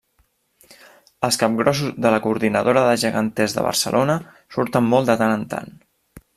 Els 1.27 1.37
capgrossos 1.43 1.91
de 2.05 2.13
la 2.15 2.21
Coordinadora 2.25 2.85
de 2.89 2.97
Geganters 3.03 3.55
de 3.59 3.69
Barcelona 3.69 4.19
surten 4.57 4.93
molt 4.95 5.13
de 5.15 5.21
tant 5.25 5.39
en 5.39 5.49
tant. 5.57 5.75